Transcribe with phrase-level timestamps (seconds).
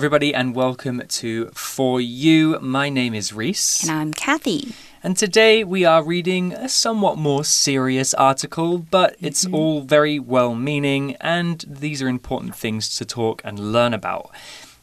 [0.00, 2.58] Everybody, and welcome to For You.
[2.62, 3.82] My name is Reese.
[3.82, 4.72] And I'm Kathy.
[5.02, 9.58] And today we are reading a somewhat more serious article, but it's mm -hmm.
[9.58, 14.30] all very well meaning, and these are important things to talk and learn about.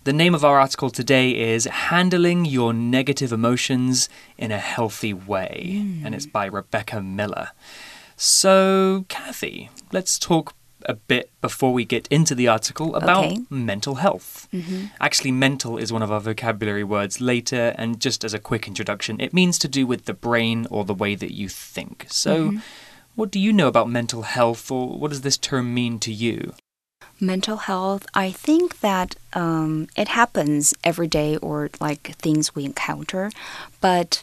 [0.03, 5.81] The name of our article today is Handling Your Negative Emotions in a Healthy Way,
[5.81, 6.05] mm.
[6.05, 7.47] and it's by Rebecca Miller.
[8.17, 10.53] So, Kathy, let's talk
[10.85, 13.39] a bit before we get into the article about okay.
[13.49, 14.47] mental health.
[14.53, 14.89] Mm -hmm.
[14.99, 19.19] Actually, mental is one of our vocabulary words later, and just as a quick introduction,
[19.19, 22.05] it means to do with the brain or the way that you think.
[22.07, 22.61] So, mm -hmm.
[23.15, 26.53] what do you know about mental health, or what does this term mean to you?
[27.19, 33.31] Mental health, I think that um, it happens every day or like things we encounter,
[33.81, 34.21] but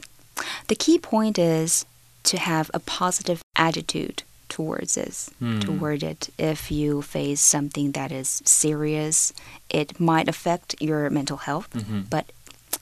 [0.67, 1.86] the key point is
[2.23, 4.23] to have a positive attitude
[4.55, 5.61] towards it mm.
[5.61, 9.33] toward it if you face something that is serious
[9.69, 12.03] it might affect your mental health mm -hmm.
[12.15, 12.25] but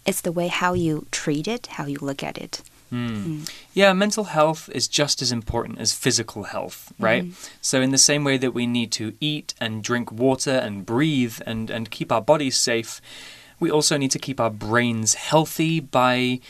[0.08, 2.68] it's the way how you treat it how you look at it mm.
[2.92, 3.48] Mm.
[3.74, 7.24] Yeah, mental health is just as important as physical health, right?
[7.24, 7.48] -hmm.
[7.60, 11.36] So, in the same way that we need to eat and drink water and breathe
[11.46, 13.00] and, and keep our bodies safe,
[13.60, 16.40] we also need to keep our brains healthy by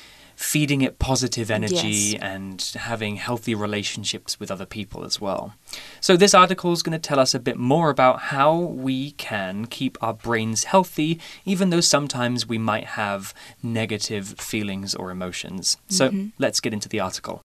[0.42, 2.20] feeding it positive energy yes.
[2.20, 5.54] and having healthy relationships with other people as well.
[6.00, 9.66] So, this article is going to tell us a bit more about how we can
[9.66, 13.32] keep our brains healthy, even though sometimes we might have
[13.62, 15.76] negative feelings or emotions.
[15.88, 16.32] So, mm -hmm.
[16.38, 17.41] let's get into the article.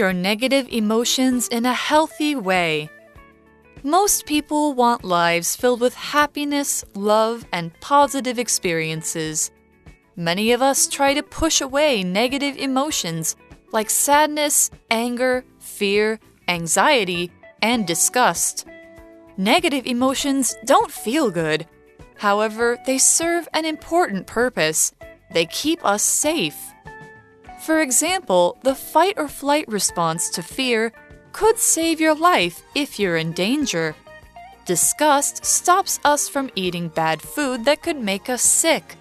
[0.00, 2.88] Your negative emotions in a healthy way.
[3.82, 9.50] Most people want lives filled with happiness, love, and positive experiences.
[10.16, 13.36] Many of us try to push away negative emotions
[13.72, 16.18] like sadness, anger, fear,
[16.48, 18.66] anxiety, and disgust.
[19.36, 21.66] Negative emotions don't feel good.
[22.16, 24.92] However, they serve an important purpose.
[25.34, 26.56] They keep us safe.
[27.60, 30.92] For example, the fight or flight response to fear
[31.32, 33.94] could save your life if you're in danger.
[34.64, 38.96] Disgust stops us from eating bad food that could make us sick.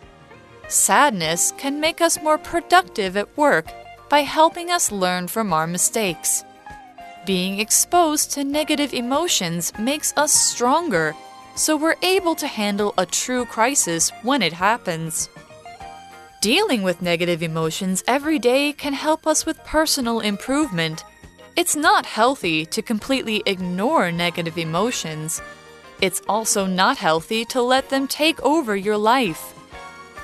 [0.68, 3.72] Sadness can make us more productive at work
[4.10, 6.44] by helping us learn from our mistakes.
[7.26, 11.16] Being exposed to negative emotions makes us stronger,
[11.56, 15.30] so we're able to handle a true crisis when it happens.
[16.42, 21.04] Dealing with negative emotions every day can help us with personal improvement.
[21.58, 25.42] It's not healthy to completely ignore negative emotions.
[26.00, 29.54] It's also not healthy to let them take over your life.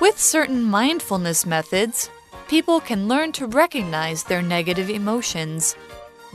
[0.00, 2.08] With certain mindfulness methods,
[2.48, 5.76] people can learn to recognize their negative emotions.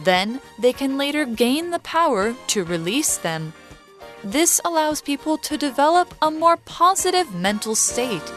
[0.04, 3.52] Then they can later gain the power to release them.
[4.24, 8.32] This allows people to develop a more positive mental state.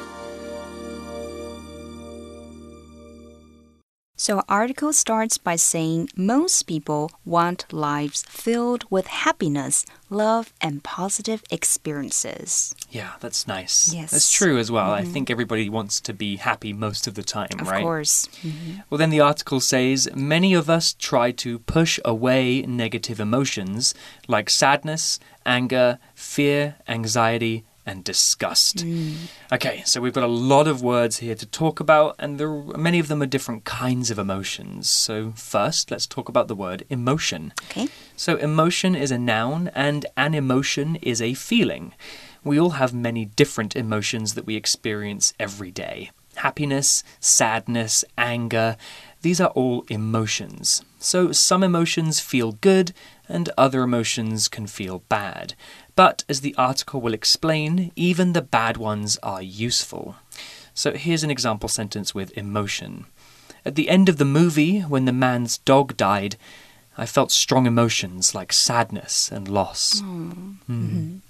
[4.25, 10.83] So, our article starts by saying most people want lives filled with happiness, love, and
[10.83, 12.75] positive experiences.
[12.91, 13.93] Yeah, that's nice.
[13.93, 14.13] Yes.
[14.13, 14.87] That's true as well.
[14.87, 14.99] Mm -hmm.
[14.99, 15.13] I mm-hmm.
[15.13, 17.85] think everybody wants to be happy most of the time, of right?
[17.85, 18.29] Of course.
[18.43, 18.83] Mm -hmm.
[18.89, 23.95] Well, then the article says many of us try to push away negative emotions
[24.27, 28.79] like sadness, anger, fear, anxiety, and disgust.
[28.79, 29.15] Mm.
[29.53, 32.63] Okay, so we've got a lot of words here to talk about, and there are,
[32.77, 34.89] many of them are different kinds of emotions.
[34.89, 37.53] So, first, let's talk about the word emotion.
[37.71, 37.89] Okay.
[38.17, 41.93] So, emotion is a noun, and an emotion is a feeling.
[42.43, 48.77] We all have many different emotions that we experience every day happiness, sadness, anger.
[49.23, 50.83] These are all emotions.
[50.99, 52.93] So, some emotions feel good,
[53.29, 55.55] and other emotions can feel bad.
[55.97, 60.17] But as the article will explain, even the bad ones are useful.
[60.75, 63.07] So here's an example sentence with emotion.
[63.65, 66.37] At the end of the movie, when the man's dog died,
[66.99, 70.01] I felt strong emotions like sadness and loss.
[70.01, 70.57] Mm.
[70.69, 71.21] Mm.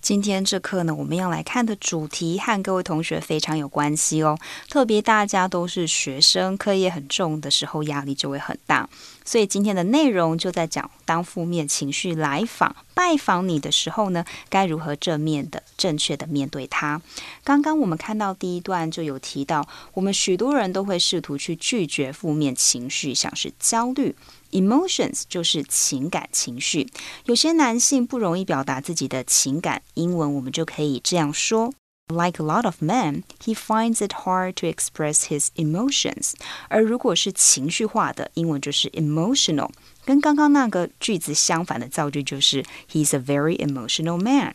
[0.00, 4.38] 今天这课呢，我们要来看的主题和各位同学非常有关系哦。
[4.68, 8.88] 特别大家都是学生，课业很重的时候，压力就会很大。
[9.24, 17.00] 所以今天的内容就在讲，当负面情绪来访、拜访你的时候呢，该如何正面的、正确的面对它。
[17.44, 24.16] 刚刚我们看到第一段就有提到，我们许多人都会试图去拒绝负面情绪，像是焦虑。
[24.50, 26.86] Emotions 就是情感情绪，
[27.24, 31.73] 有些男性不容易表达自己的情感，英文我们就可以这样说
[32.09, 36.35] Like a lot of men, he finds it hard to express his emotions.
[36.69, 39.69] 而如果是情绪化的，英文就是 emotional。
[40.05, 44.53] 跟刚刚那个句子相反的造句就是 He's a very emotional man.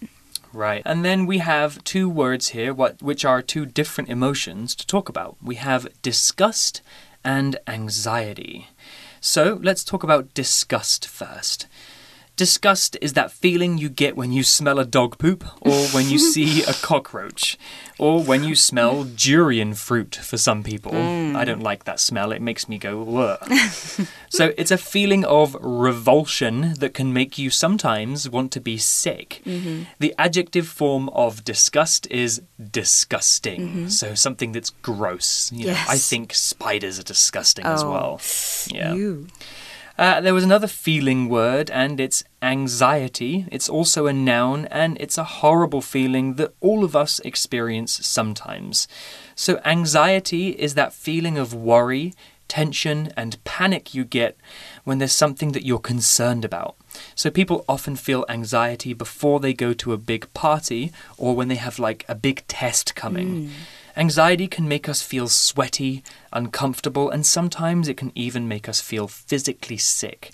[0.54, 0.82] Right.
[0.84, 5.10] And then we have two words here what which are two different emotions to talk
[5.10, 5.36] about.
[5.42, 6.76] We have disgust
[7.22, 8.64] and anxiety.
[9.20, 11.66] So, let's talk about disgust first.
[12.37, 16.19] Disgust is that feeling you get when you smell a dog poop, or when you
[16.33, 17.57] see a cockroach,
[17.97, 20.91] or when you smell durian fruit for some people.
[20.91, 21.35] Mm.
[21.35, 23.51] I don't like that smell, it makes me go, ugh.
[24.29, 29.41] so it's a feeling of revulsion that can make you sometimes want to be sick.
[29.43, 29.85] Mm -hmm.
[29.99, 32.41] The adjective form of disgust is
[32.71, 33.61] disgusting.
[33.61, 33.89] Mm -hmm.
[33.89, 35.49] So something that's gross.
[35.51, 35.77] You yes.
[35.77, 37.73] know, I think spiders are disgusting oh.
[37.73, 38.19] as well.
[38.67, 38.95] Yeah.
[38.95, 39.25] You.
[39.97, 43.47] Uh, there was another feeling word, and it's anxiety.
[43.51, 48.87] It's also a noun, and it's a horrible feeling that all of us experience sometimes.
[49.35, 52.13] So, anxiety is that feeling of worry,
[52.47, 54.37] tension, and panic you get
[54.83, 56.75] when there's something that you're concerned about.
[57.15, 61.55] So, people often feel anxiety before they go to a big party or when they
[61.55, 63.47] have like a big test coming.
[63.47, 63.49] Mm.
[63.96, 69.06] Anxiety can make us feel sweaty, uncomfortable, and sometimes it can even make us feel
[69.06, 70.30] physically sick.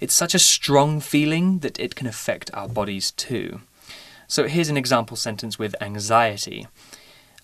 [0.00, 3.60] It's such a strong feeling that it can affect our bodies too.
[4.26, 6.66] So here's an example sentence with anxiety.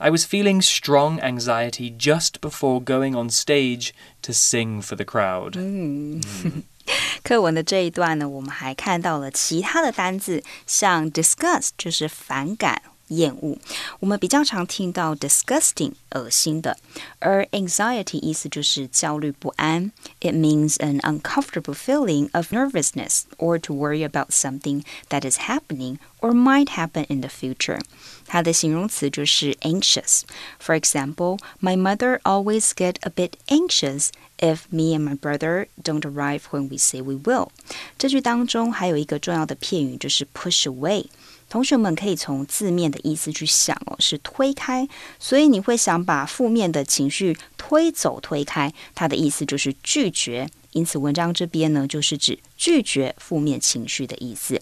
[0.00, 3.92] I was feeling strong anxiety just before going on stage
[4.22, 5.56] to sing for the crowd.
[5.56, 6.22] Mm.
[6.22, 6.62] Mm.
[7.22, 13.56] 课文的这一段呢，我们还看到了其他的单字，像 disgust 就是反感 厌恶。
[14.00, 16.76] 我们比较常听到 disgusting 恶心的，
[17.18, 19.92] 而 anxiety 意思就是焦虑不安。
[20.20, 26.32] It means an uncomfortable feeling of nervousness or to worry about something that is happening or
[26.32, 27.80] might happen in the future.
[28.26, 30.22] 它的形容词就是 anxious.
[30.60, 36.02] For example, my mother always get a bit anxious if me and my brother don't
[36.02, 37.48] arrive when we say we will.
[37.96, 41.06] 这句当中还有一个重要的片语就是 push away。
[41.52, 44.88] 同学们可以从字面的意思去想哦，是推开，
[45.18, 50.48] 所以你会想把负面的情绪推走、推开，它的意思就是拒绝。
[50.72, 54.60] 因此，文章这边呢，就是指拒绝负面情绪的意思。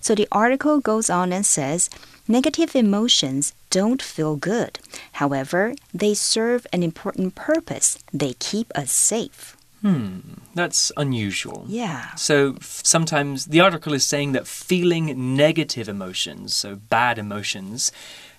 [0.00, 1.86] So the article goes on and says.
[2.30, 4.72] Negative emotions don't feel good.
[5.14, 7.94] However, they serve an important purpose.
[8.12, 9.54] They keep us safe.
[9.83, 10.19] Hmm,
[10.55, 11.65] that's unusual.
[11.67, 12.15] Yeah.
[12.15, 17.91] So sometimes the article is saying that feeling negative emotions, so bad emotions,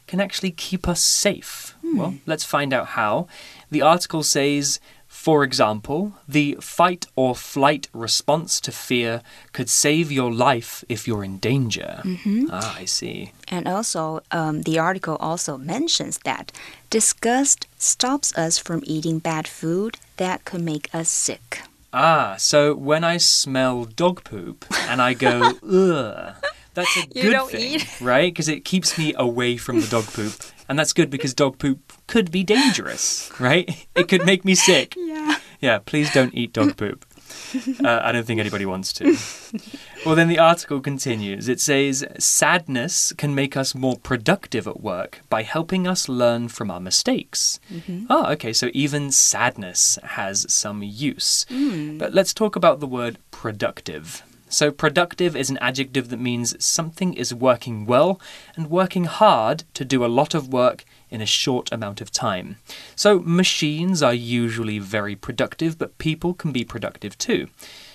[0.07, 1.77] can actually keep us safe.
[1.83, 1.99] Hmm.
[1.99, 3.29] Well, let's find out how.
[3.71, 4.81] The article says
[5.25, 9.23] for example, the fight or flight response to fear
[9.55, 12.03] could save your life if you're in danger.
[12.05, 12.49] Mm -hmm.
[12.51, 13.33] Ah, I see.
[13.51, 16.53] And also, um, the article also mentions that
[16.91, 21.63] disgust stops us from eating bad food that could make us sick.
[21.91, 22.59] Ah, so
[22.91, 25.35] when I smell dog poop and I go,
[25.83, 26.35] ugh,
[26.75, 28.01] that's a good thing, eat.
[28.01, 28.33] right?
[28.33, 30.33] Because it keeps me away from the dog poop.
[30.69, 33.87] And that's good because dog poop could be dangerous, right?
[33.95, 34.97] It could make me sick.
[35.15, 35.37] Yeah.
[35.61, 37.07] Yeah, please don't eat dog poop.
[37.83, 39.17] Uh, I don't think anybody wants to.
[40.05, 41.49] Well, then the article continues.
[41.49, 46.71] It says, Sadness can make us more productive at work by helping us learn from
[46.71, 47.61] our mistakes.
[47.71, 48.07] Mm -hmm.
[48.11, 51.47] Oh, okay, so even sadness has some use.
[51.49, 51.99] Mm.
[51.99, 54.05] But let's talk about the word productive.
[54.55, 58.21] So, productive is an adjective that means something is working well
[58.55, 62.59] and working hard to do a lot of work in a short amount of time.
[62.95, 67.49] So, machines are usually very productive, but people can be productive too.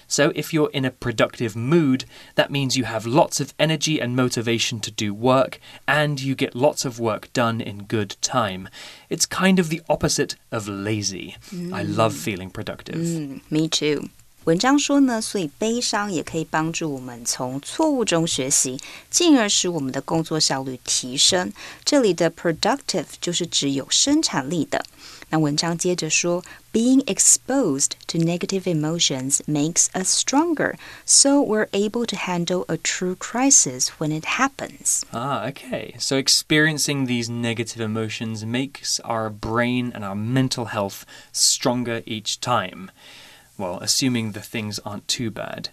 [0.05, 2.03] So, if you're in a productive mood,
[2.35, 6.55] that means you have lots of energy and motivation to do work, and you get
[6.55, 8.67] lots of work done in good time.
[9.09, 11.37] It's kind of the opposite of lazy.
[11.51, 11.73] Mm.
[11.73, 12.95] I love feeling productive.
[12.95, 14.09] Mm, me too.
[14.48, 21.50] 文章说呢，所以悲伤也可以帮助我们从错误中学习，进而使我们的工作效率提升。
[21.82, 24.84] 这里的 productive 就是指有生产力的。
[25.30, 30.74] 那文章接着说，Being exposed to negative emotions makes us stronger,
[31.06, 35.02] so we're able to handle a true crisis when it happens.
[35.10, 35.94] Ah, okay.
[35.98, 42.90] So experiencing these negative emotions makes our brain and our mental health stronger each time.
[43.59, 45.69] Well, assuming the things aren't too bad.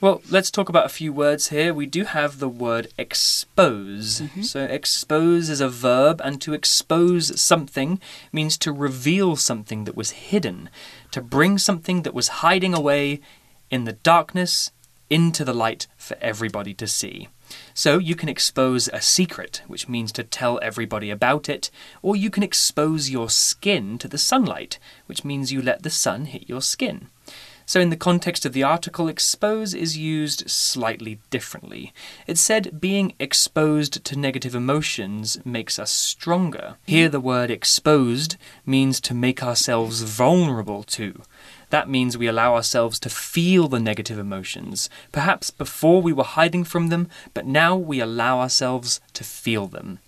[0.00, 1.74] Well, let's talk about a few words here.
[1.74, 4.20] We do have the word expose.
[4.20, 4.44] Mm -hmm.
[4.44, 10.30] So, expose is a verb, and to expose something means to reveal something that was
[10.30, 10.70] hidden,
[11.10, 13.20] to bring something that was hiding away
[13.68, 14.70] in the darkness
[15.08, 17.28] into the light for everybody to see.
[17.74, 21.70] So you can expose a secret, which means to tell everybody about it,
[22.02, 26.26] or you can expose your skin to the sunlight, which means you let the sun
[26.26, 27.08] hit your skin.
[27.68, 31.92] So, in the context of the article, expose is used slightly differently.
[32.26, 36.76] It said being exposed to negative emotions makes us stronger.
[36.86, 41.20] Here, the word exposed means to make ourselves vulnerable to.
[41.70, 44.88] That means we allow ourselves to feel the negative emotions.
[45.12, 49.98] Perhaps before we were hiding from them, but now we allow ourselves to feel them.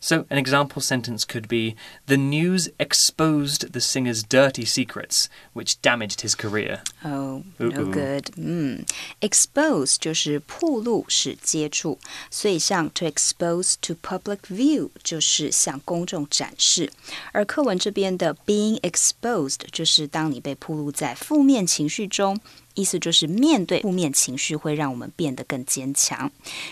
[0.00, 1.74] So, an example sentence could be
[2.06, 6.82] The news exposed the singer's dirty secrets, which damaged his career.
[7.02, 8.30] Oh, no good.
[8.36, 8.84] 嗯，
[9.20, 11.98] expose 就是铺路，是接触，
[12.30, 16.92] 所以像 to expose to public view 就是向公众展示。
[17.32, 22.38] 而课文这边的 being exposed 就是当你被铺路在负面情绪中。
[22.74, 26.30] 意思就是面对负面情绪会让我们变得更坚强。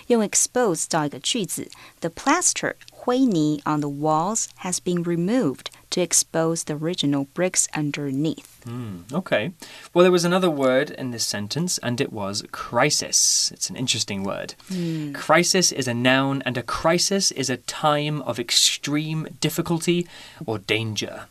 [0.09, 1.69] 用 expose 造一个句子：
[2.01, 8.45] The plaster 灰泥 on the walls has been removed to expose the original bricks underneath.
[8.67, 9.53] Mm, okay.
[9.93, 13.51] Well, there was another word in this sentence, and it was crisis.
[13.53, 14.55] It's an interesting word.
[14.71, 15.15] Mm.
[15.15, 20.07] Crisis is a noun, and a crisis is a time of extreme difficulty
[20.47, 21.29] or danger.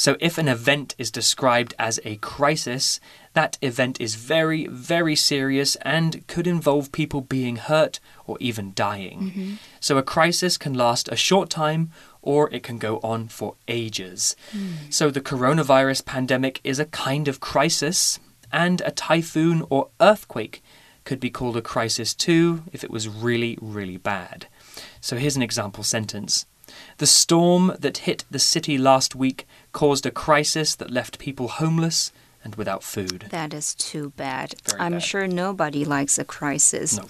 [0.00, 3.00] So, if an event is described as a crisis,
[3.34, 9.20] that event is very, very serious and could involve people being hurt or even dying.
[9.20, 9.58] Mm -hmm.
[9.78, 11.90] So, a crisis can last a short time
[12.22, 14.36] or it can go on for ages.
[14.52, 14.90] Mm.
[14.90, 20.62] So, the coronavirus pandemic is a kind of crisis, and a typhoon or earthquake
[21.04, 24.46] could be called a crisis too if it was really, really bad.
[25.00, 26.46] So, here's an example sentence.
[26.97, 32.11] The storm that hit the city last week caused a crisis that left people homeless
[32.43, 33.25] and without food.
[33.31, 34.55] That is too bad.
[34.69, 35.03] Very I'm bad.
[35.03, 36.97] sure nobody likes a crisis.
[36.97, 37.03] No.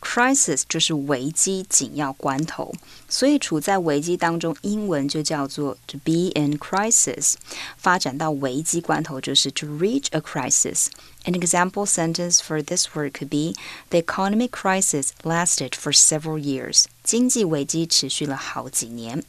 [0.00, 2.72] Crisis 就是危机、紧要关头，
[3.08, 7.34] 所以处在危机当中，英文就叫做 to be in crisis。
[7.76, 13.54] 发展到危机关头就是 to reach a crisis。An example sentence for this word could be
[13.90, 16.86] The economic crisis lasted for several years.
[17.04, 19.22] 经济危机持续了好几年。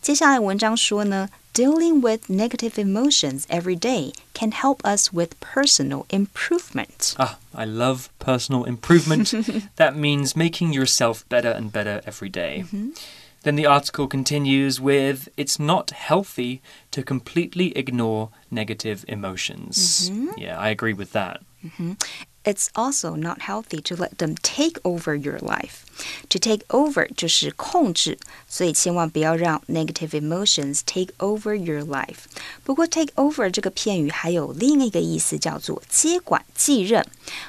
[0.00, 7.14] 接下来文章说呢 Dealing with negative emotions every day can help us with personal improvement.
[7.16, 9.33] Ah, I love personal improvement.
[9.75, 12.63] that means making yourself better and better every day.
[12.63, 12.97] Mm -hmm.
[13.43, 20.09] Then the article continues with It's not healthy to completely ignore negative emotions.
[20.09, 20.39] Mm -hmm.
[20.41, 21.37] Yeah, I agree with that.
[21.63, 21.95] Mm -hmm.
[22.44, 25.82] It's also not healthy to let them take over your life.
[26.28, 32.26] To take over 就是控制，所以千万不要让 negative emotions take over your life.
[32.62, 37.04] 不过 take over 这个片语还有另一个意思，叫做接管、继任。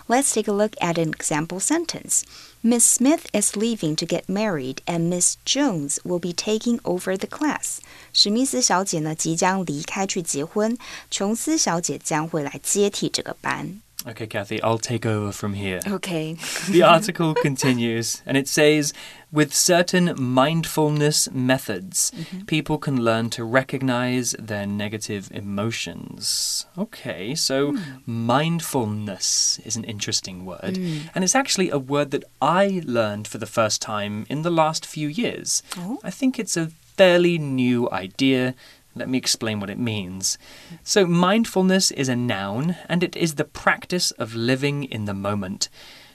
[0.08, 2.24] Let's take a look at an example sentence.
[2.64, 7.28] Miss Smith is leaving to get married, and Miss Jones will be taking over the
[7.28, 7.78] class.
[8.12, 10.76] 史密斯小姐呢即将离开去结婚，
[11.12, 13.80] 琼斯小姐将会来接替这个班。
[14.07, 15.81] Okay, Kathy, I'll take over from here.
[15.87, 16.37] Okay.
[16.69, 18.93] the article continues and it says
[19.31, 22.47] with certain mindfulness methods, mm -hmm.
[22.47, 26.67] people can learn to recognize their negative emotions.
[26.77, 27.79] Okay, so mm.
[28.07, 31.09] mindfulness is an interesting word, mm.
[31.15, 34.87] and it's actually a word that I learned for the first time in the last
[34.87, 35.63] few years.
[35.79, 35.99] Oh.
[36.05, 38.55] I think it's a fairly new idea
[38.95, 40.39] let me explain what it means.
[40.83, 45.69] So, mindfulness is a noun and it is the practice of living in the moment.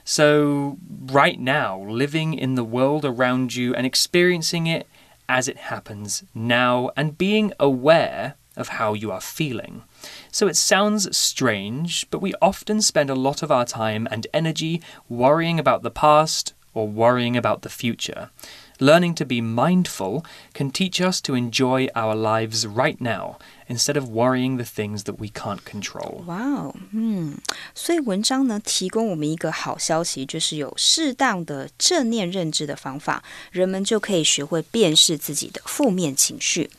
[0.04, 4.86] So, right now, living in the world around you and experiencing it
[5.28, 9.84] as it happens now and being aware of how you are feeling.
[10.32, 14.82] So it sounds strange, but we often spend a lot of our time and energy
[15.08, 18.30] worrying about the past or worrying about the future.
[18.79, 23.37] Learning to be mindful can teach us to enjoy our lives right now
[23.69, 26.23] instead of worrying the things that we can't control.
[26.25, 27.37] Wow，嗯，
[27.73, 36.69] 所以文章呢提供我们一个好消息，就是有适当的正念认知的方法，人们就可以学会辨识自己的负面情绪。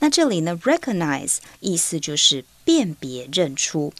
[0.00, 3.92] 那这里呢，recognize 意思就是辨别、认出。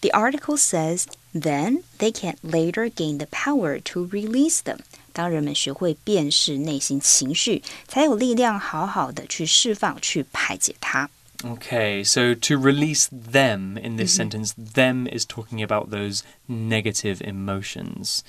[0.00, 4.78] The article says, then they can later gain the power to release them.
[5.16, 11.08] 当人们学会辨识内心情绪，才有力量好好的去释放、去排解它。
[11.44, 14.30] Okay, so to release them in this Mm-hmm.
[14.30, 18.22] sentence, them is talking about those negative emotions.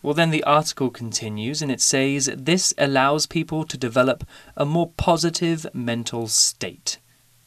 [0.00, 4.22] Well, then the article continues and it says this allows people to develop
[4.54, 6.98] a more positive mental state.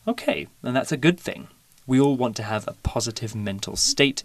[0.05, 1.47] Okay, and that's a good thing.
[1.87, 4.23] We all want to have a positive mental state.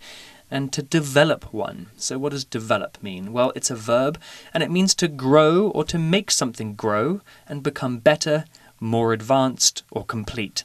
[0.51, 1.87] and to develop one.
[1.97, 3.31] So, what does develop mean?
[3.33, 4.19] Well, it's a verb
[4.53, 8.45] and it means to grow or to make something grow and become better,
[8.79, 10.63] more advanced, or complete.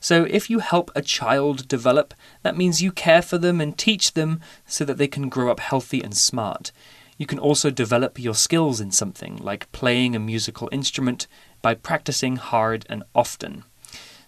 [0.00, 4.14] So, if you help a child develop, that means you care for them and teach
[4.14, 6.72] them so that they can grow up healthy and smart.
[7.18, 11.26] You can also develop your skills in something, like playing a musical instrument,
[11.60, 13.64] by practicing hard and often.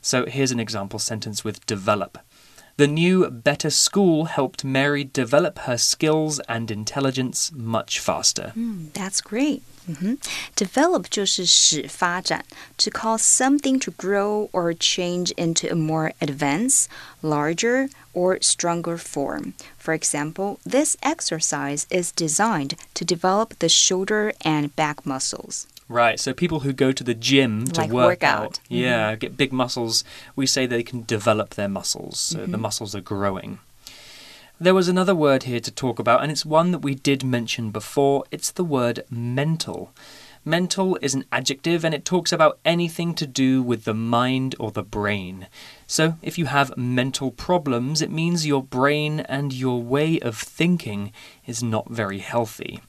[0.03, 2.19] So, here's an example sentence with develop.
[2.78, 8.54] The new, better school helped Mary develop her skills and intelligence much faster.
[8.56, 9.64] Mm, that's great.
[9.90, 10.18] Mm -hmm.
[10.56, 12.46] Develop 就是使发展，
[12.78, 16.88] to cause something to grow or change into a more advanced,
[17.22, 19.54] larger, or stronger form.
[19.78, 25.66] For example, this exercise is designed to develop the shoulder and back muscles.
[25.93, 26.19] Right.
[26.19, 28.83] So people who go to the gym to like work, work out, out mm -hmm.
[28.83, 30.05] yeah, get big muscles,
[30.37, 32.19] we say they can develop their muscles.
[32.19, 32.47] So mm -hmm.
[32.47, 32.63] the mm-hmm.
[32.63, 33.59] muscles are growing.
[34.63, 37.71] There was another word here to talk about, and it's one that we did mention
[37.73, 38.25] before.
[38.31, 39.91] It's the word mental.
[40.45, 44.73] Mental is an adjective and it talks about anything to do with the mind or
[44.73, 45.47] the brain.
[45.87, 51.13] So, if you have mental problems, it means your brain and your way of thinking
[51.47, 52.81] is not very healthy.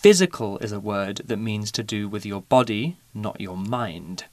[0.00, 4.26] Physical is a word that means to do with your body, not your mind.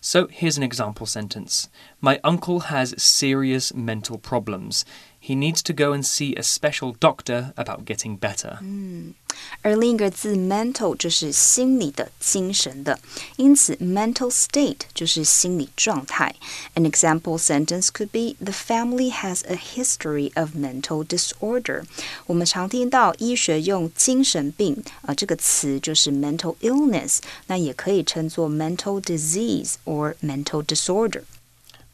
[0.00, 1.68] So here's an example sentence
[2.00, 4.86] My uncle has serious mental problems.
[5.23, 8.57] He needs to go and see a special doctor about getting better.
[8.61, 9.13] 嗯，
[9.61, 12.97] 而另一个字 mental 就是心理的、精神的，
[13.35, 16.33] 因此 mental state 就是心理状态。
[16.75, 21.83] An example sentence could be The family has a history of mental disorder。
[22.25, 31.23] 我们常听到医学用精神病啊、呃、这个词就是 mental illness，那也可以称作 mental disease or mental disorder。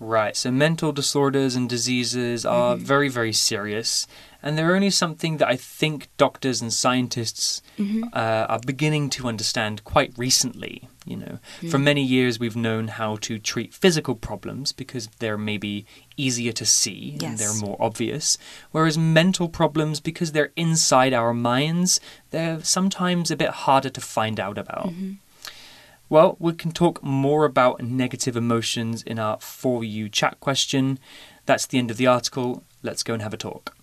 [0.03, 2.87] Right, so mental disorders and diseases are mm -hmm.
[2.87, 4.07] very, very serious,
[4.43, 8.03] and they're only something that I think doctors and scientists mm -hmm.
[8.05, 10.89] uh, are beginning to understand quite recently.
[11.05, 11.71] You know, mm.
[11.71, 15.85] for many years we've known how to treat physical problems because they're maybe
[16.17, 17.23] easier to see yes.
[17.23, 18.39] and they're more obvious,
[18.73, 24.41] whereas mental problems, because they're inside our minds, they're sometimes a bit harder to find
[24.41, 24.93] out about.
[26.11, 30.99] Well, we can talk more about negative emotions in our For You chat question.
[31.47, 32.65] That's the end of the article.
[32.83, 33.80] Let's go and have a talk.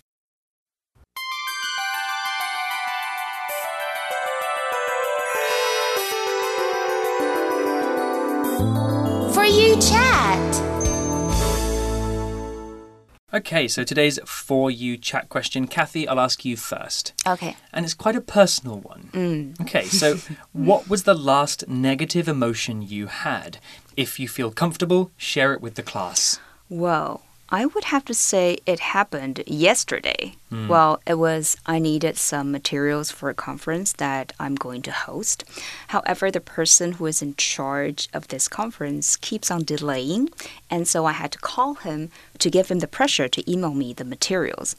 [13.30, 15.66] Okay, so today's For You chat question.
[15.66, 17.12] Kathy, I'll ask you first.
[17.26, 17.56] Okay.
[17.74, 19.10] And it's quite a personal one.
[19.12, 19.60] Mm.
[19.60, 20.16] Okay, so
[20.52, 23.58] what was the last negative emotion you had?
[23.98, 26.40] If you feel comfortable, share it with the class.
[26.70, 30.34] Well, I would have to say it happened yesterday.
[30.52, 30.68] Mm.
[30.68, 35.44] Well, it was I needed some materials for a conference that I'm going to host.
[35.88, 40.28] However, the person who is in charge of this conference keeps on delaying,
[40.68, 43.94] and so I had to call him to give him the pressure to email me
[43.94, 44.76] the materials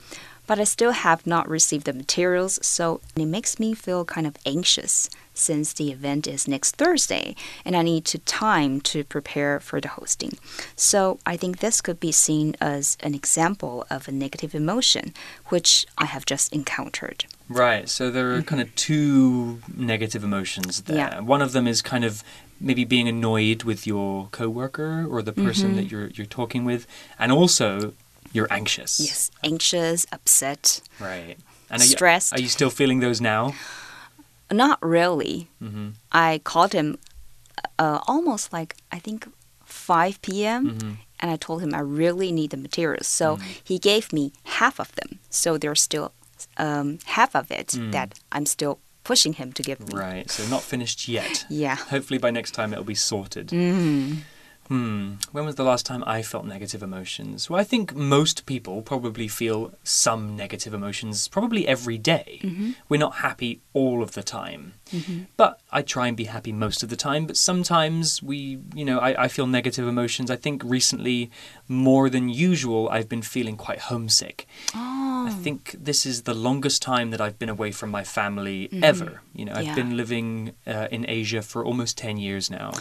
[0.49, 4.35] but I still have not received the materials, so it makes me feel kind of
[4.47, 5.07] anxious
[5.39, 9.89] since the event is next Thursday and I need to time to prepare for the
[9.89, 10.37] hosting.
[10.75, 15.13] So I think this could be seen as an example of a negative emotion
[15.47, 17.25] which I have just encountered.
[17.47, 20.97] Right, so there are kind of two negative emotions there.
[20.97, 21.19] Yeah.
[21.21, 22.23] One of them is kind of
[22.61, 25.75] maybe being annoyed with your coworker or the person mm -hmm.
[25.77, 26.85] that you're you're talking with
[27.17, 27.93] and also
[28.33, 28.99] you're anxious.
[28.99, 30.81] Yes, anxious, upset.
[30.99, 31.37] Right.
[31.69, 32.31] And are stressed.
[32.31, 33.53] You, are you still feeling those now?
[34.51, 35.47] Not really.
[35.61, 35.93] Mm -hmm.
[36.33, 36.97] I called him
[37.79, 39.27] uh, almost like, I think,
[39.65, 40.63] 5 p.m.
[40.63, 40.95] Mm -hmm.
[41.19, 43.07] And I told him I really need the materials.
[43.07, 43.41] So mm.
[43.63, 45.19] he gave me half of them.
[45.29, 46.11] So there's still
[46.57, 47.91] um, half of it mm.
[47.91, 49.93] that I'm still pushing him to give me.
[49.99, 50.31] Right.
[50.31, 51.45] So not finished yet.
[51.49, 51.75] yeah.
[51.75, 53.51] Hopefully by next time it'll be sorted.
[53.51, 54.17] -hmm.
[54.69, 55.13] Hmm.
[55.31, 57.49] When was the last time I felt negative emotions?
[57.49, 62.39] Well, I think most people probably feel some negative emotions probably every day.
[62.43, 62.75] Mm -hmm.
[62.87, 64.73] We're not happy all of the time.
[64.91, 65.25] Mm -hmm.
[65.37, 67.25] But I try and be happy most of the time.
[67.25, 68.37] But sometimes we,
[68.75, 70.29] you know, I, I feel negative emotions.
[70.29, 71.29] I think recently,
[71.67, 74.47] more than usual, I've been feeling quite homesick.
[74.75, 75.27] Oh.
[75.29, 78.79] I think this is the longest time that I've been away from my family mm
[78.79, 78.83] -hmm.
[78.83, 79.21] ever.
[79.33, 79.75] You know, I've yeah.
[79.75, 82.71] been living uh, in Asia for almost 10 years now.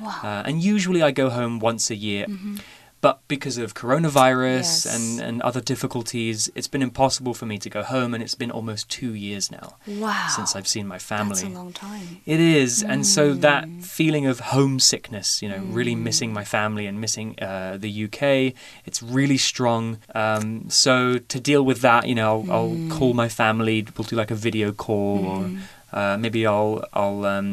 [0.00, 0.08] Wow.
[0.22, 2.28] Uh, and usually I go home once a year.
[2.28, 2.60] Mm -hmm.
[3.02, 4.86] But because of coronavirus Yes.
[4.86, 8.50] and, and other difficulties, it's been impossible for me to go home, and it's been
[8.50, 10.26] almost two years now Wow.
[10.28, 11.44] since I've seen my That's family.
[11.44, 12.20] a long time.
[12.26, 13.84] It is, and so that Mm.
[13.84, 18.54] feeling of homesickness, you know, really missing my family and missing uh, the UK,
[18.84, 19.98] it's really strong.
[20.14, 22.88] Um, so to deal with that, you know, I'll, I'll Mm.
[22.88, 23.86] call my family.
[23.96, 25.50] We'll do like a video call, or
[25.98, 27.50] uh, maybe I'll I'll um,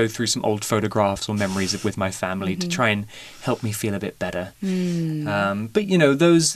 [0.00, 3.02] go through some old photographs or memories of, with my family to try and
[3.48, 4.44] help me feel a bit better.
[4.62, 5.26] Mm.
[5.34, 6.46] Um, but you know, those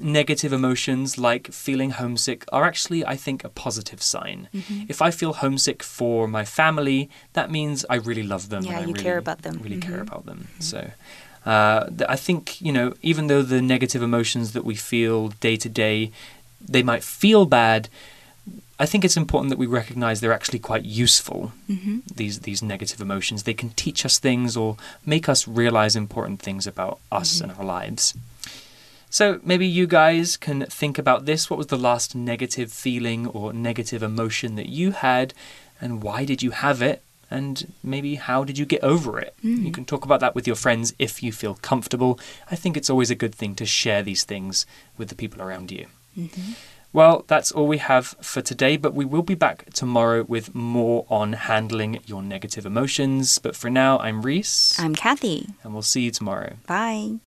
[0.00, 4.38] negative emotions like feeling homesick are actually, I think, a positive sign.
[4.54, 4.84] Mm-hmm.
[4.88, 7.00] If I feel homesick for my family,
[7.32, 8.62] that means I really love them.
[8.62, 9.54] Yeah, and I you really, care about them.
[9.66, 10.08] Really care Mhm.
[10.08, 10.40] about them.
[10.60, 10.80] So.
[11.46, 11.82] Uh,
[12.16, 16.10] I think you know, even though the negative emotions that we feel day to day,
[16.74, 17.88] they might feel bad.
[18.80, 21.52] I think it's important that we recognize they're actually quite useful.
[21.68, 22.02] Mhm.
[22.14, 26.66] These these negative emotions they can teach us things or make us realize important things
[26.66, 27.50] about us mm-hmm.
[27.50, 28.14] and our lives.
[29.10, 31.48] So maybe you guys can think about this.
[31.48, 35.32] What was the last negative feeling or negative emotion that you had,
[35.80, 37.02] and why did you have it?
[37.30, 39.34] And maybe how did you get over it?
[39.44, 39.64] Mm.
[39.64, 42.18] You can talk about that with your friends if you feel comfortable.
[42.50, 45.70] I think it's always a good thing to share these things with the people around
[45.70, 45.86] you.
[46.16, 46.52] Mm-hmm.
[46.92, 51.04] Well, that's all we have for today, but we will be back tomorrow with more
[51.10, 53.38] on handling your negative emotions.
[53.38, 55.48] But for now, I'm Reese, I'm Kathy.
[55.62, 56.56] and we'll see you tomorrow.
[56.66, 57.18] Bye.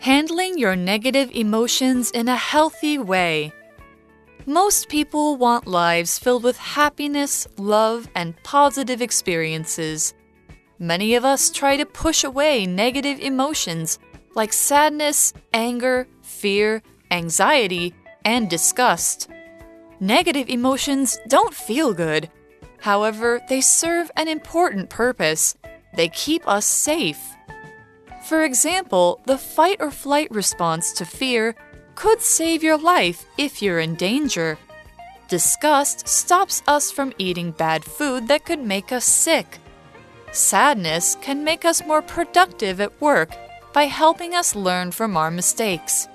[0.00, 3.52] Handling your negative emotions in a healthy way.
[4.46, 10.14] Most people want lives filled with happiness, love, and positive experiences.
[10.78, 13.98] Many of us try to push away negative emotions
[14.34, 19.28] like sadness, anger, fear, anxiety, and disgust.
[19.98, 22.30] Negative emotions don't feel good.
[22.80, 25.54] However, they serve an important purpose.
[25.94, 27.20] They keep us safe.
[28.24, 31.54] For example, the fight or flight response to fear
[31.94, 34.58] could save your life if you're in danger.
[35.28, 39.58] Disgust stops us from eating bad food that could make us sick.
[40.32, 43.36] Sadness can make us more productive at work
[43.72, 46.08] by helping us learn from our mistakes.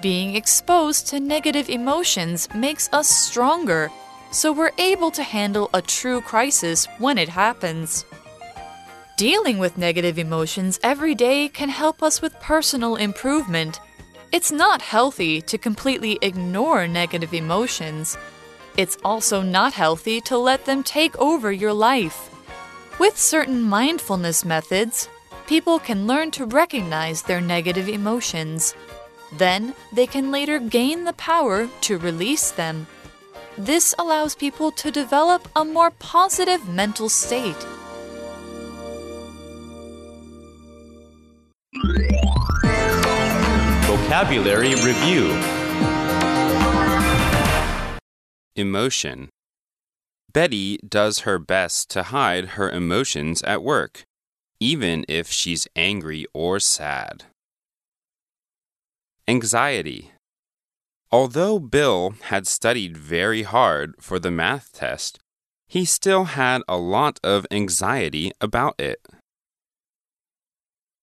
[0.00, 3.90] Being exposed to negative emotions makes us stronger,
[4.32, 8.04] so we're able to handle a true crisis when it happens.
[9.16, 13.78] Dealing with negative emotions every day can help us with personal improvement.
[14.32, 18.16] It's not healthy to completely ignore negative emotions.
[18.76, 22.30] It's also not healthy to let them take over your life.
[22.98, 25.08] With certain mindfulness methods,
[25.52, 28.74] people can learn to recognize their negative emotions.
[29.36, 32.86] Then they can later gain the power to release them.
[33.58, 37.62] This allows people to develop a more positive mental state.
[43.84, 45.38] Vocabulary Review
[48.56, 49.28] Emotion
[50.32, 54.04] Betty does her best to hide her emotions at work,
[54.62, 57.24] even if she's angry or sad.
[59.26, 60.12] Anxiety
[61.10, 65.18] Although Bill had studied very hard for the math test,
[65.66, 69.00] he still had a lot of anxiety about it.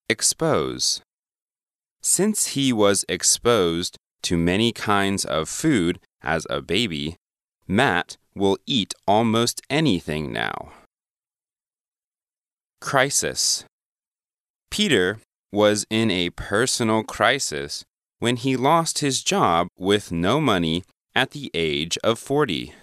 [0.08, 1.02] Expose
[2.02, 7.18] since he was exposed to many kinds of food as a baby,
[7.68, 10.72] Matt will eat almost anything now.
[12.82, 13.66] Crisis
[14.72, 15.20] Peter
[15.52, 17.84] was in a personal crisis
[18.20, 20.84] when he lost his job with no money
[21.16, 22.74] at the age of 40.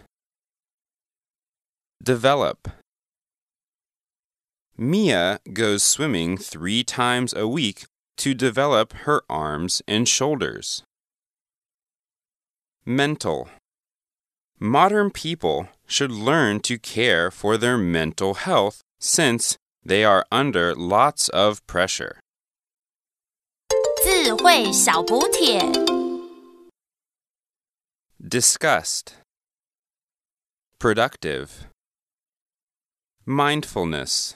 [2.03, 2.69] Develop
[4.77, 7.87] Mia goes swimming three times a week
[8.19, 10.83] to develop her arms and shoulders.
[12.85, 13.49] Mental
[14.59, 21.30] Modern people should learn to care for their mental health since they are under lots
[21.30, 22.20] of pressure.
[24.04, 25.60] 智慧小补帖。
[28.20, 29.14] Disgust
[30.80, 31.68] Productive
[33.26, 34.36] Mindfulness